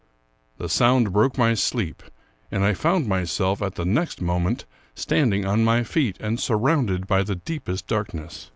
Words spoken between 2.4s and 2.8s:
and I